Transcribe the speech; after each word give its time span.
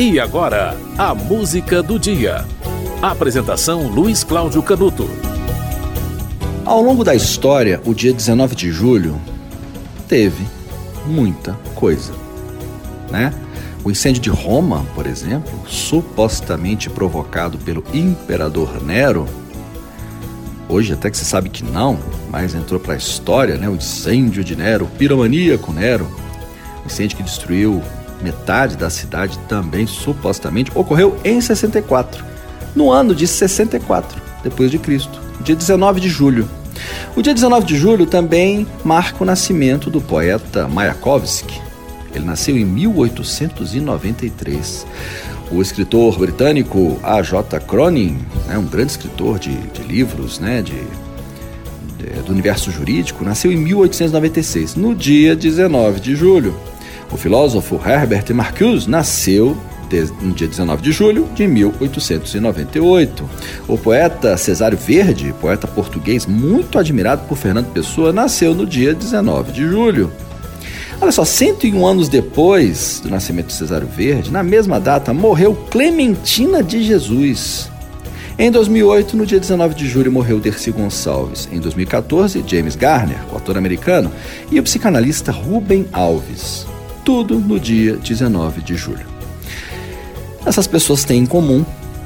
E 0.00 0.18
agora, 0.18 0.74
a 0.96 1.14
música 1.14 1.82
do 1.82 1.98
dia. 1.98 2.46
Apresentação 3.02 3.86
Luiz 3.86 4.24
Cláudio 4.24 4.62
Canuto. 4.62 5.06
Ao 6.64 6.80
longo 6.80 7.04
da 7.04 7.14
história, 7.14 7.82
o 7.84 7.92
dia 7.92 8.10
19 8.10 8.54
de 8.54 8.72
julho 8.72 9.20
teve 10.08 10.42
muita 11.04 11.52
coisa, 11.74 12.14
né? 13.10 13.34
O 13.84 13.90
incêndio 13.90 14.22
de 14.22 14.30
Roma, 14.30 14.86
por 14.94 15.06
exemplo, 15.06 15.52
supostamente 15.68 16.88
provocado 16.88 17.58
pelo 17.58 17.84
imperador 17.92 18.82
Nero, 18.82 19.26
hoje 20.66 20.94
até 20.94 21.10
que 21.10 21.18
se 21.18 21.26
sabe 21.26 21.50
que 21.50 21.62
não, 21.62 21.98
mas 22.30 22.54
entrou 22.54 22.80
para 22.80 22.94
a 22.94 22.96
história, 22.96 23.58
né? 23.58 23.68
O 23.68 23.74
incêndio 23.74 24.42
de 24.42 24.56
Nero, 24.56 24.86
o 24.86 24.88
piromaníaco 24.96 25.74
Nero, 25.74 26.10
incêndio 26.86 27.18
que 27.18 27.22
destruiu 27.22 27.82
metade 28.22 28.76
da 28.76 28.90
cidade 28.90 29.38
também 29.48 29.86
supostamente 29.86 30.70
ocorreu 30.74 31.18
em 31.24 31.40
64, 31.40 32.24
no 32.74 32.90
ano 32.90 33.14
de 33.14 33.26
64 33.26 34.20
depois 34.42 34.70
de 34.70 34.78
Cristo, 34.78 35.20
dia 35.42 35.56
19 35.56 36.00
de 36.00 36.08
julho. 36.08 36.48
O 37.16 37.22
dia 37.22 37.34
19 37.34 37.66
de 37.66 37.76
julho 37.76 38.06
também 38.06 38.64
marca 38.84 39.22
o 39.22 39.26
nascimento 39.26 39.90
do 39.90 40.00
poeta 40.00 40.68
Mayakovsky. 40.68 41.60
Ele 42.14 42.24
nasceu 42.24 42.56
em 42.56 42.64
1893. 42.64 44.86
O 45.50 45.60
escritor 45.60 46.16
britânico 46.18 46.98
A.J. 47.02 47.60
Cronin, 47.60 48.18
né, 48.46 48.56
um 48.56 48.66
grande 48.66 48.92
escritor 48.92 49.38
de, 49.38 49.54
de 49.54 49.82
livros 49.82 50.38
né, 50.38 50.62
de, 50.62 50.80
de, 51.98 52.06
do 52.22 52.32
universo 52.32 52.70
jurídico, 52.70 53.24
nasceu 53.24 53.50
em 53.50 53.56
1896, 53.56 54.76
no 54.76 54.94
dia 54.94 55.34
19 55.34 55.98
de 56.00 56.14
julho. 56.14 56.54
O 57.12 57.16
filósofo 57.16 57.80
Herbert 57.84 58.24
Marcuse 58.32 58.88
nasceu 58.88 59.56
no 60.20 60.32
dia 60.32 60.46
19 60.46 60.82
de 60.82 60.92
julho 60.92 61.28
de 61.34 61.46
1898. 61.46 63.28
O 63.66 63.76
poeta 63.76 64.36
Cesário 64.36 64.78
Verde, 64.78 65.34
poeta 65.40 65.66
português 65.66 66.26
muito 66.26 66.78
admirado 66.78 67.22
por 67.26 67.36
Fernando 67.36 67.72
Pessoa, 67.72 68.12
nasceu 68.12 68.54
no 68.54 68.64
dia 68.64 68.94
19 68.94 69.50
de 69.50 69.66
julho. 69.66 70.12
Olha 71.00 71.10
só, 71.10 71.24
101 71.24 71.86
anos 71.86 72.08
depois 72.08 73.00
do 73.02 73.10
nascimento 73.10 73.46
de 73.46 73.54
Cesário 73.54 73.88
Verde, 73.88 74.30
na 74.30 74.42
mesma 74.42 74.78
data, 74.78 75.12
morreu 75.12 75.54
Clementina 75.70 76.62
de 76.62 76.84
Jesus. 76.84 77.70
Em 78.38 78.50
2008, 78.50 79.16
no 79.16 79.26
dia 79.26 79.40
19 79.40 79.74
de 79.74 79.88
julho, 79.88 80.12
morreu 80.12 80.38
Dercy 80.38 80.70
Gonçalves. 80.70 81.48
Em 81.50 81.58
2014, 81.58 82.44
James 82.46 82.76
Garner, 82.76 83.18
o 83.32 83.36
ator 83.36 83.58
americano, 83.58 84.12
e 84.50 84.60
o 84.60 84.62
psicanalista 84.62 85.32
Ruben 85.32 85.86
Alves 85.92 86.66
tudo 87.04 87.38
no 87.38 87.58
dia 87.58 87.96
19 87.96 88.60
de 88.62 88.74
julho. 88.74 89.06
Essas 90.44 90.66
pessoas 90.66 91.04
têm 91.04 91.22
em 91.22 91.26
comum 91.26 91.64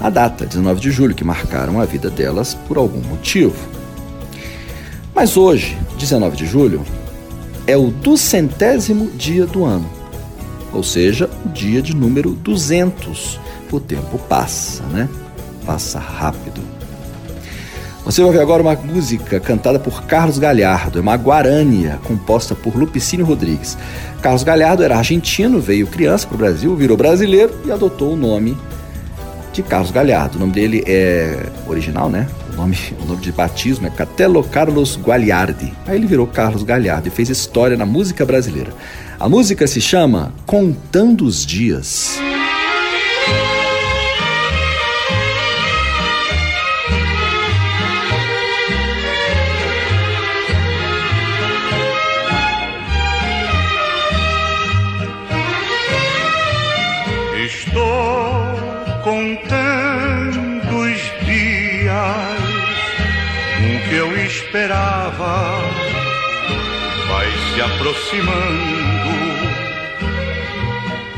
a 0.00 0.10
data, 0.10 0.44
19 0.44 0.80
de 0.80 0.90
julho, 0.90 1.14
que 1.14 1.24
marcaram 1.24 1.80
a 1.80 1.84
vida 1.84 2.10
delas 2.10 2.54
por 2.54 2.76
algum 2.76 3.00
motivo. 3.00 3.56
Mas 5.14 5.36
hoje, 5.36 5.76
19 5.98 6.36
de 6.36 6.46
julho, 6.46 6.84
é 7.66 7.76
o 7.76 7.90
duzentésimo 7.90 9.10
dia 9.12 9.46
do 9.46 9.64
ano, 9.64 9.88
ou 10.72 10.82
seja, 10.82 11.30
o 11.44 11.48
dia 11.48 11.80
de 11.80 11.94
número 11.94 12.30
200. 12.30 13.40
O 13.72 13.80
tempo 13.80 14.18
passa, 14.28 14.84
né? 14.84 15.08
Passa 15.64 15.98
rápido. 15.98 16.75
Você 18.06 18.20
vai 18.20 18.28
ouvir 18.28 18.40
agora 18.40 18.62
uma 18.62 18.76
música 18.76 19.40
cantada 19.40 19.80
por 19.80 20.04
Carlos 20.04 20.38
Galhardo, 20.38 21.00
é 21.00 21.02
uma 21.02 21.16
guarânia, 21.16 21.98
composta 22.04 22.54
por 22.54 22.76
Lupicínio 22.76 23.26
Rodrigues. 23.26 23.76
Carlos 24.22 24.44
Galhardo 24.44 24.84
era 24.84 24.96
argentino, 24.96 25.60
veio 25.60 25.88
criança 25.88 26.24
para 26.24 26.36
o 26.36 26.38
Brasil, 26.38 26.76
virou 26.76 26.96
brasileiro 26.96 27.52
e 27.64 27.72
adotou 27.72 28.12
o 28.12 28.16
nome 28.16 28.56
de 29.52 29.60
Carlos 29.60 29.90
Galhardo. 29.90 30.36
O 30.36 30.40
nome 30.40 30.52
dele 30.52 30.84
é 30.86 31.46
original, 31.66 32.08
né? 32.08 32.28
O 32.52 32.56
nome, 32.56 32.78
o 33.02 33.06
nome 33.06 33.20
de 33.20 33.32
batismo 33.32 33.88
é 33.88 33.90
Catelo 33.90 34.44
Carlos 34.44 34.96
Gualiardi. 34.96 35.74
Aí 35.84 35.96
ele 35.96 36.06
virou 36.06 36.28
Carlos 36.28 36.62
Galhardo 36.62 37.08
e 37.08 37.10
fez 37.10 37.28
história 37.28 37.76
na 37.76 37.84
música 37.84 38.24
brasileira. 38.24 38.72
A 39.18 39.28
música 39.28 39.66
se 39.66 39.80
chama 39.80 40.32
Contando 40.46 41.24
os 41.24 41.44
Dias. 41.44 42.20
O 63.58 63.88
que 63.88 63.94
eu 63.94 64.16
esperava 64.24 65.60
vai 67.08 67.26
se 67.30 67.60
aproximando. 67.60 69.16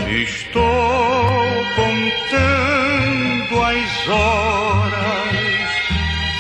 Estou 0.08 1.64
contando 1.76 3.62
as 3.62 4.08
horas, 4.08 5.36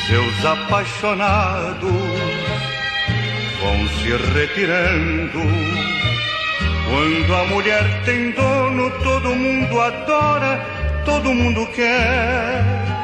seus 0.06 0.44
apaixonados 0.44 1.92
vão 3.60 3.88
se 3.88 4.10
retirando. 4.34 5.42
Quando 6.88 7.34
a 7.34 7.44
mulher 7.44 8.02
tem 8.04 8.30
dono, 8.30 8.90
todo 9.02 9.34
mundo 9.34 9.80
adora 9.80 10.78
todo 11.08 11.32
mundo 11.32 11.66
quer. 11.74 12.97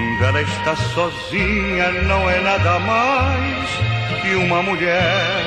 Quando 0.00 0.24
ela 0.24 0.42
está 0.42 0.76
sozinha, 0.76 1.90
não 2.02 2.28
é 2.28 2.40
nada 2.40 2.78
mais 2.78 3.68
que 4.22 4.34
uma 4.34 4.62
mulher. 4.62 5.44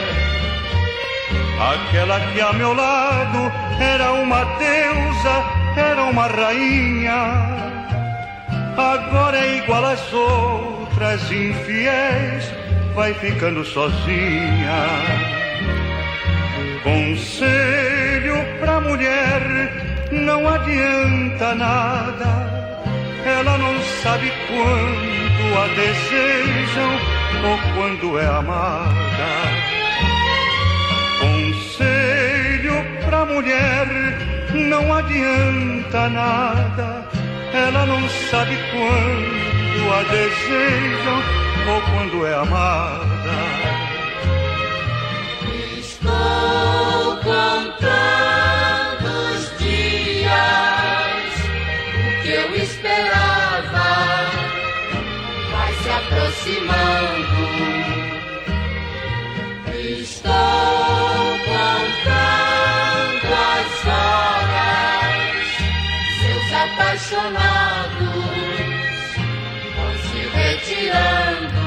Aquela 1.59 2.19
que 2.19 2.41
a 2.41 2.53
meu 2.53 2.74
lado 2.74 3.52
era 3.80 4.12
uma 4.13 4.44
deusa, 4.58 5.44
era 5.75 6.03
uma 6.03 6.28
rainha. 6.28 7.13
Agora 8.78 9.38
é 9.38 9.58
igual 9.58 9.86
às 9.86 10.13
outras 10.13 11.31
infiéis, 11.31 12.52
vai 12.94 13.13
ficando 13.13 13.63
sozinha. 13.66 14.88
Conselho 16.84 18.36
pra 18.59 18.80
mulher 18.81 20.09
não 20.12 20.47
adianta 20.47 21.56
nada. 21.56 22.53
Ela 23.26 23.58
não 23.58 23.82
sabe 24.04 24.32
quando 24.48 25.58
a 25.58 25.68
desejam 25.76 26.92
ou 27.50 27.58
quando 27.74 28.20
é 28.20 28.26
amada. 28.26 29.30
Conselho 31.20 32.86
pra 33.06 33.26
mulher, 33.26 33.88
não 34.54 34.94
adianta 34.94 36.10
nada. 36.10 37.08
Ela 37.54 37.86
não 37.86 38.10
sabe 38.30 38.58
quando 38.72 39.94
a 39.94 40.04
desejam 40.04 41.24
ou 41.74 41.82
quando 41.82 42.26
é 42.26 42.34
amada. 42.34 43.12
Apaixonados 66.94 67.98
vão 69.75 69.94
se 69.98 70.19
retirando. 70.38 71.63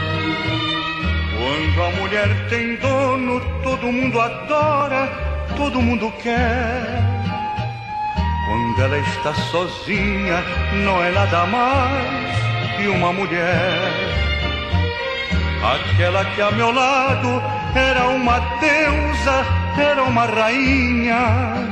Quando 1.37 1.82
a 1.82 1.90
mulher 2.00 2.49
tem 2.49 2.76
dono, 2.76 3.40
todo 3.62 3.90
mundo 3.90 4.20
adora, 4.20 5.08
todo 5.56 5.82
mundo 5.82 6.12
quer. 6.23 7.02
Quando 8.46 8.82
ela 8.82 8.99
está 8.99 9.34
sozinha, 9.50 10.44
não 10.84 11.02
é 11.02 11.11
nada 11.11 11.46
mais 11.46 12.76
que 12.76 12.87
uma 12.87 13.12
mulher. 13.12 13.90
Aquela 15.75 16.25
que 16.25 16.40
a 16.40 16.50
meu 16.52 16.70
lado 16.70 17.43
era 17.75 18.06
uma 18.08 18.38
deusa, 18.61 19.44
era 19.76 20.05
uma 20.05 20.26
rainha. 20.26 21.67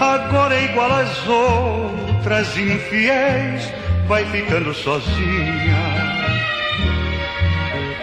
Agora 0.00 0.54
é 0.54 0.64
igual 0.64 0.90
às 0.90 1.28
outras 1.28 2.09
infiéis, 2.56 3.72
vai 4.06 4.24
ficando 4.26 4.74
sozinha. 4.74 6.00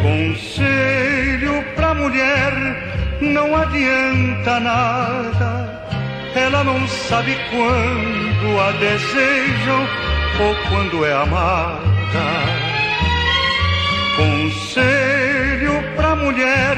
Conselho 0.02 1.64
pra 1.76 1.94
mulher, 1.94 2.54
não 3.22 3.56
adianta 3.56 4.60
nada. 4.60 5.68
ela 6.36 6.64
não 6.64 6.88
sabe 6.88 7.36
quando 7.50 8.60
a 8.62 8.72
desejam 8.74 9.88
ou 10.40 10.56
quando 10.70 11.06
é 11.06 11.14
amada. 11.14 11.88
Conselho 14.16 15.84
pra 15.96 16.16
mulher 16.16 16.78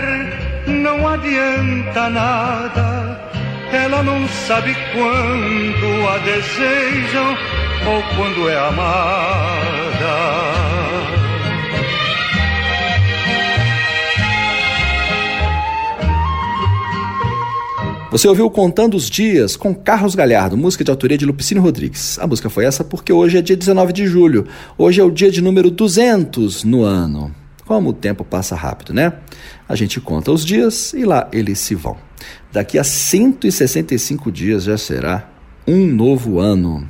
não 0.65 1.07
adianta 1.07 2.09
nada. 2.09 3.28
Ela 3.71 4.01
não 4.01 4.27
sabe 4.27 4.75
quando 4.93 6.07
a 6.07 6.17
desejam 6.17 7.37
ou 7.85 8.03
quando 8.15 8.49
é 8.49 8.57
amada. 8.57 9.89
Você 18.11 18.27
ouviu 18.27 18.49
Contando 18.49 18.97
os 18.97 19.07
Dias 19.07 19.55
com 19.55 19.75
Carlos 19.75 20.15
Galhardo, 20.15 20.57
música 20.57 20.83
de 20.83 20.89
autoria 20.89 21.15
de 21.15 21.27
Lupicínio 21.27 21.61
Rodrigues. 21.61 22.17
A 22.17 22.25
música 22.25 22.49
foi 22.49 22.65
essa 22.65 22.83
porque 22.83 23.13
hoje 23.13 23.37
é 23.37 23.41
dia 23.41 23.55
19 23.55 23.93
de 23.93 24.07
julho. 24.07 24.47
Hoje 24.79 24.99
é 24.99 25.03
o 25.03 25.11
dia 25.11 25.29
de 25.29 25.43
número 25.43 25.69
200 25.69 26.63
no 26.63 26.81
ano. 26.81 27.31
Como 27.67 27.91
o 27.91 27.93
tempo 27.93 28.25
passa 28.25 28.55
rápido, 28.55 28.95
né? 28.95 29.13
A 29.67 29.75
gente 29.75 30.01
conta 30.01 30.31
os 30.31 30.43
dias 30.43 30.91
e 30.93 31.05
lá 31.05 31.29
eles 31.31 31.59
se 31.59 31.75
vão. 31.75 32.08
Daqui 32.51 32.77
a 32.77 32.83
165 32.83 34.31
dias 34.31 34.63
já 34.63 34.77
será 34.77 35.29
um 35.67 35.85
novo 35.85 36.39
ano. 36.39 36.87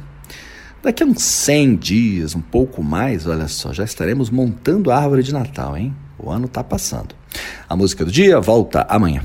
Daqui 0.81 1.04
a 1.04 1.06
uns 1.06 1.22
100 1.22 1.76
dias, 1.76 2.36
um 2.36 2.42
pouco 2.42 2.81
mais, 2.81 3.28
olha 3.28 3.48
só, 3.48 3.74
já 3.74 3.84
estaremos 3.84 4.30
montando 4.30 4.90
a 4.90 4.98
árvore 4.98 5.24
de 5.24 5.34
Natal, 5.34 5.76
hein? 5.76 5.94
O 6.18 6.30
ano 6.30 6.48
tá 6.48 6.64
passando. 6.64 7.14
A 7.68 7.76
música 7.76 8.06
do 8.06 8.12
dia 8.12 8.40
volta 8.40 8.86
amanhã. 8.90 9.24